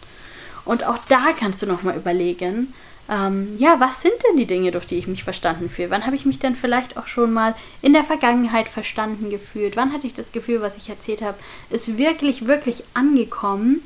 [0.64, 2.72] Und auch da kannst du nochmal überlegen,
[3.08, 5.90] ähm, ja, was sind denn die Dinge, durch die ich mich verstanden fühle?
[5.90, 9.76] Wann habe ich mich denn vielleicht auch schon mal in der Vergangenheit verstanden gefühlt?
[9.76, 11.36] Wann hatte ich das Gefühl, was ich erzählt habe,
[11.68, 13.82] ist wirklich, wirklich angekommen?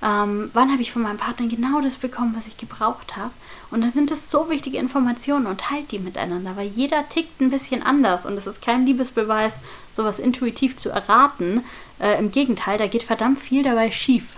[0.00, 3.32] Ähm, wann habe ich von meinem Partner genau das bekommen, was ich gebraucht habe?
[3.72, 7.48] Und dann sind es so wichtige Informationen und teilt die miteinander, weil jeder tickt ein
[7.48, 9.58] bisschen anders und es ist kein Liebesbeweis,
[9.94, 11.64] sowas intuitiv zu erraten.
[11.98, 14.36] Äh, Im Gegenteil, da geht verdammt viel dabei schief.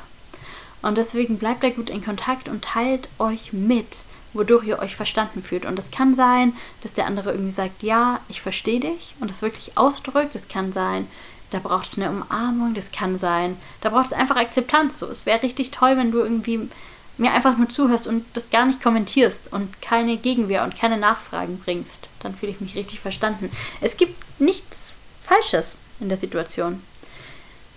[0.83, 5.43] Und deswegen bleibt da gut in Kontakt und teilt euch mit, wodurch ihr euch verstanden
[5.43, 5.65] fühlt.
[5.65, 9.43] Und es kann sein, dass der andere irgendwie sagt, ja, ich verstehe dich und das
[9.43, 10.37] wirklich ausdrückt.
[10.37, 11.09] Es kann sein,
[11.51, 12.75] da braucht es eine Umarmung.
[12.75, 15.01] Das kann sein, da braucht es einfach Akzeptanz.
[15.01, 16.69] So, es wäre richtig toll, wenn du irgendwie
[17.17, 21.59] mir einfach nur zuhörst und das gar nicht kommentierst und keine Gegenwehr und keine Nachfragen
[21.59, 23.51] bringst, dann fühle ich mich richtig verstanden.
[23.81, 26.83] Es gibt nichts Falsches in der Situation.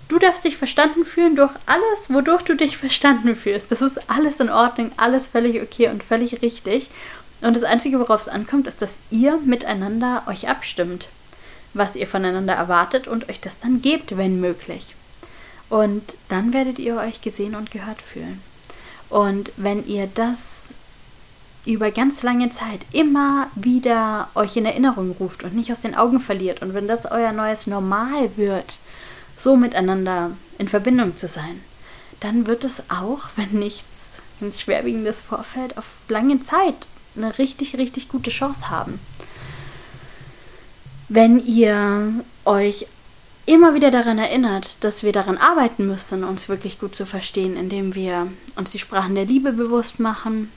[0.08, 3.72] Du darfst dich verstanden fühlen durch alles, wodurch du dich verstanden fühlst.
[3.72, 6.90] Das ist alles in Ordnung, alles völlig okay und völlig richtig.
[7.42, 11.10] Und das Einzige, worauf es ankommt, ist, dass ihr miteinander euch abstimmt,
[11.74, 14.96] was ihr voneinander erwartet und euch das dann gebt, wenn möglich.
[15.70, 18.42] Und dann werdet ihr euch gesehen und gehört fühlen.
[19.10, 20.66] Und wenn ihr das
[21.66, 26.22] über ganz lange Zeit immer wieder euch in Erinnerung ruft und nicht aus den Augen
[26.22, 28.80] verliert und wenn das euer neues Normal wird,
[29.36, 31.62] so miteinander in Verbindung zu sein,
[32.22, 38.10] dann wird es auch, wenn nichts ins Schwerwiegendes vorfällt, auf lange Zeit eine richtig, richtig
[38.10, 39.00] gute Chance haben.
[41.10, 42.14] Wenn ihr
[42.46, 42.86] euch
[43.48, 47.96] immer wieder daran erinnert, dass wir daran arbeiten müssen, uns wirklich gut zu verstehen, indem
[47.96, 50.52] wir uns die Sprachen der Liebe bewusst machen,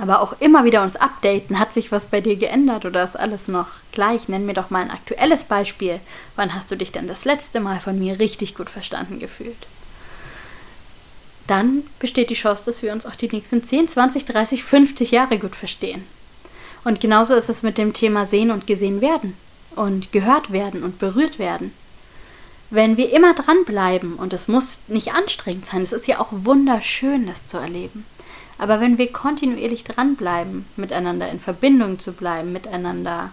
[0.00, 1.58] aber auch immer wieder uns updaten.
[1.58, 4.28] Hat sich was bei dir geändert oder ist alles noch gleich?
[4.28, 6.00] Nenn mir doch mal ein aktuelles Beispiel.
[6.34, 9.66] Wann hast du dich denn das letzte Mal von mir richtig gut verstanden gefühlt?
[11.46, 15.38] Dann besteht die Chance, dass wir uns auch die nächsten 10, 20, 30, 50 Jahre
[15.38, 16.04] gut verstehen.
[16.82, 19.36] Und genauso ist es mit dem Thema sehen und gesehen werden
[19.76, 21.72] und gehört werden und berührt werden
[22.70, 27.26] wenn wir immer dranbleiben, und es muss nicht anstrengend sein, es ist ja auch wunderschön,
[27.26, 28.04] das zu erleben,
[28.58, 33.30] aber wenn wir kontinuierlich dranbleiben, miteinander in Verbindung zu bleiben, miteinander,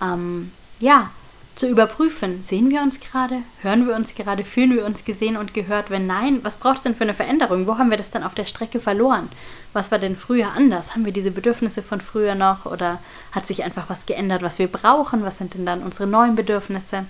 [0.00, 1.10] ähm, ja,
[1.54, 5.52] zu überprüfen, sehen wir uns gerade, hören wir uns gerade, fühlen wir uns gesehen und
[5.52, 7.66] gehört, wenn nein, was braucht es denn für eine Veränderung?
[7.66, 9.28] Wo haben wir das dann auf der Strecke verloren?
[9.74, 10.94] Was war denn früher anders?
[10.94, 13.00] Haben wir diese Bedürfnisse von früher noch oder
[13.32, 15.24] hat sich einfach was geändert, was wir brauchen?
[15.24, 17.04] Was sind denn dann unsere neuen Bedürfnisse?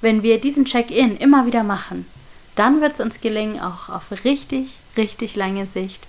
[0.00, 2.06] Wenn wir diesen Check-in immer wieder machen,
[2.56, 6.06] dann wird es uns gelingen, auch auf richtig, richtig lange Sicht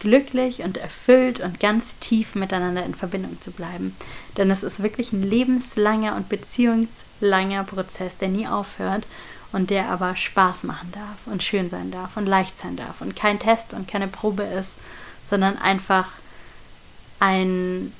[0.00, 3.94] glücklich und erfüllt und ganz tief miteinander in Verbindung zu bleiben.
[4.36, 9.06] Denn es ist wirklich ein lebenslanger und beziehungslanger Prozess, der nie aufhört
[9.52, 13.14] und der aber Spaß machen darf und schön sein darf und leicht sein darf und
[13.14, 14.72] kein Test und keine Probe ist,
[15.28, 16.08] sondern einfach
[17.18, 17.92] ein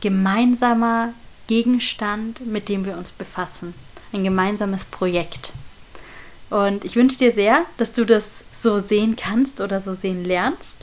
[0.00, 1.12] gemeinsamer
[1.48, 3.74] Gegenstand, mit dem wir uns befassen
[4.12, 5.52] ein gemeinsames Projekt.
[6.50, 10.76] Und ich wünsche dir sehr, dass du das so sehen kannst oder so sehen lernst.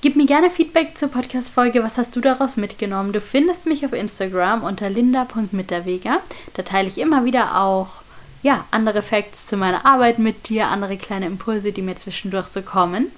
[0.00, 1.82] Gib mir gerne Feedback zur Podcast-Folge.
[1.82, 3.12] Was hast du daraus mitgenommen?
[3.12, 6.20] Du findest mich auf Instagram unter linda.mitterweger.
[6.52, 8.02] Da teile ich immer wieder auch
[8.42, 12.60] ja, andere Facts zu meiner Arbeit mit dir, andere kleine Impulse, die mir zwischendurch so
[12.60, 13.10] kommen.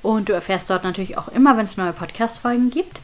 [0.00, 2.98] Und du erfährst dort natürlich auch immer, wenn es neue Podcast-Folgen gibt.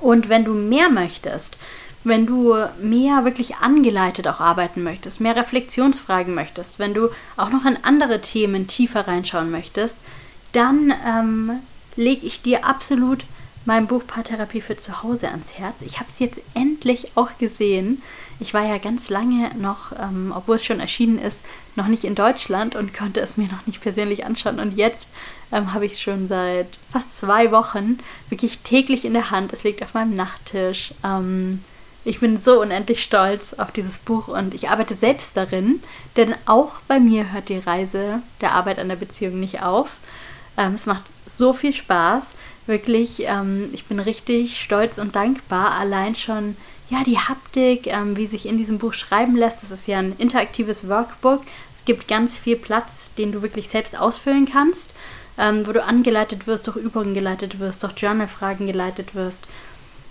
[0.00, 1.58] Und wenn du mehr möchtest,
[2.04, 7.64] wenn du mehr wirklich angeleitet auch arbeiten möchtest, mehr Reflexionsfragen möchtest, wenn du auch noch
[7.64, 9.96] in andere Themen tiefer reinschauen möchtest,
[10.52, 11.50] dann ähm,
[11.96, 13.24] lege ich dir absolut
[13.64, 15.82] mein Buch Paartherapie für zu Hause ans Herz.
[15.82, 18.02] Ich habe es jetzt endlich auch gesehen.
[18.40, 21.44] Ich war ja ganz lange noch, ähm, obwohl es schon erschienen ist,
[21.76, 24.58] noch nicht in Deutschland und konnte es mir noch nicht persönlich anschauen.
[24.58, 25.08] Und jetzt
[25.52, 27.98] ähm, habe ich es schon seit fast zwei Wochen
[28.30, 29.52] wirklich täglich in der Hand.
[29.52, 30.94] Es liegt auf meinem Nachttisch.
[31.04, 31.62] Ähm,
[32.08, 35.82] ich bin so unendlich stolz auf dieses Buch und ich arbeite selbst darin,
[36.16, 39.90] denn auch bei mir hört die Reise der Arbeit an der Beziehung nicht auf.
[40.56, 42.32] Ähm, es macht so viel Spaß.
[42.66, 45.72] Wirklich, ähm, ich bin richtig stolz und dankbar.
[45.72, 46.56] Allein schon,
[46.88, 49.62] ja, die Haptik, ähm, wie sich in diesem Buch schreiben lässt.
[49.62, 51.42] Das ist ja ein interaktives Workbook.
[51.76, 54.92] Es gibt ganz viel Platz, den du wirklich selbst ausfüllen kannst,
[55.36, 59.46] ähm, wo du angeleitet wirst, durch Übungen geleitet wirst, durch Journalfragen geleitet wirst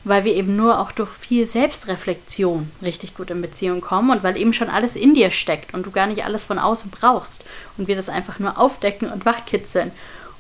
[0.07, 4.37] weil wir eben nur auch durch viel Selbstreflexion richtig gut in Beziehung kommen und weil
[4.37, 7.43] eben schon alles in dir steckt und du gar nicht alles von außen brauchst
[7.77, 9.91] und wir das einfach nur aufdecken und wachkitzeln.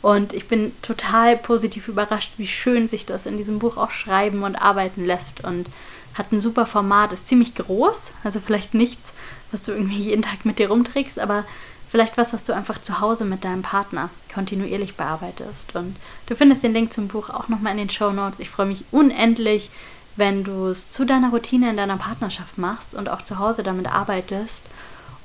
[0.01, 4.43] Und ich bin total positiv überrascht, wie schön sich das in diesem Buch auch schreiben
[4.43, 5.67] und arbeiten lässt und
[6.13, 9.13] hat ein super Format, ist ziemlich groß, also vielleicht nichts,
[9.51, 11.45] was du irgendwie jeden Tag mit dir rumträgst, aber
[11.89, 15.75] vielleicht was, was du einfach zu Hause mit deinem Partner kontinuierlich bearbeitest.
[15.75, 18.39] Und du findest den Link zum Buch auch nochmal in den Show Notes.
[18.39, 19.69] Ich freue mich unendlich,
[20.15, 23.87] wenn du es zu deiner Routine in deiner Partnerschaft machst und auch zu Hause damit
[23.87, 24.63] arbeitest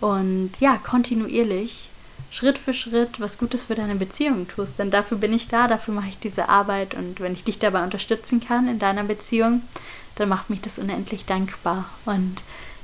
[0.01, 1.89] und ja, kontinuierlich
[2.31, 4.79] Schritt für Schritt was Gutes für deine Beziehung tust.
[4.79, 7.85] Denn dafür bin ich da, dafür mache ich diese Arbeit und wenn ich dich dabei
[7.85, 9.63] unterstützen kann in deiner Beziehung,
[10.17, 11.85] dann macht mich das unendlich dankbar.
[12.05, 12.37] Und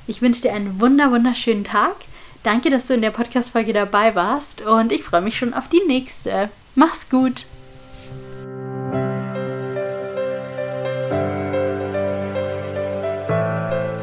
[0.07, 1.97] ich wünsche dir einen wunder, wunderschönen Tag.
[2.45, 5.83] Danke, dass du in der Podcast-Folge dabei warst und ich freue mich schon auf die
[5.89, 6.49] nächste.
[6.77, 7.47] Mach's gut!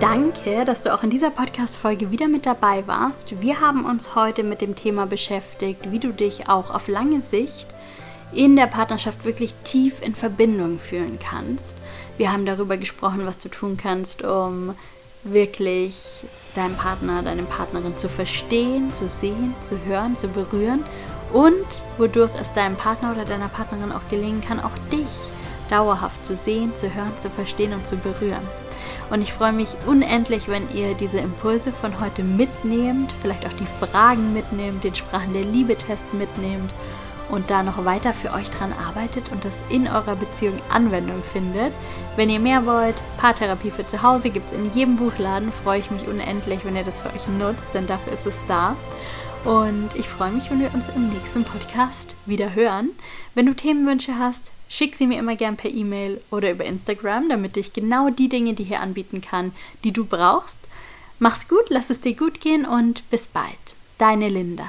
[0.02, 3.42] Danke, dass du auch in dieser Podcast-Folge wieder mit dabei warst.
[3.42, 7.68] Wir haben uns heute mit dem Thema beschäftigt, wie du dich auch auf lange Sicht
[8.34, 11.76] in der Partnerschaft wirklich tief in Verbindung fühlen kannst.
[12.18, 14.76] Wir haben darüber gesprochen, was du tun kannst, um
[15.24, 15.96] wirklich
[16.56, 20.84] deinen Partner, deine Partnerin zu verstehen, zu sehen, zu hören, zu berühren
[21.34, 21.66] und
[21.98, 25.08] wodurch es deinem Partner oder deiner Partnerin auch gelingen kann, auch dich
[25.70, 28.48] dauerhaft zu sehen, zu hören, zu verstehen und zu berühren.
[29.10, 33.86] Und ich freue mich unendlich, wenn ihr diese Impulse von heute mitnehmt, vielleicht auch die
[33.86, 36.72] Fragen mitnehmt, den Sprachen der Liebe-Test mitnehmt
[37.30, 41.74] und da noch weiter für euch dran arbeitet und das in eurer Beziehung Anwendung findet.
[42.16, 45.52] Wenn ihr mehr wollt, Paartherapie für zu Hause gibt es in jedem Buchladen.
[45.64, 48.76] Freue ich mich unendlich, wenn ihr das für euch nutzt, denn dafür ist es da.
[49.44, 52.90] Und ich freue mich, wenn wir uns im nächsten Podcast wieder hören.
[53.36, 57.56] Wenn du Themenwünsche hast, Schick sie mir immer gern per E-Mail oder über Instagram, damit
[57.58, 59.54] ich genau die Dinge dir hier anbieten kann,
[59.84, 60.58] die du brauchst.
[61.20, 63.46] Mach's gut, lass es dir gut gehen und bis bald.
[63.98, 64.68] Deine Linda.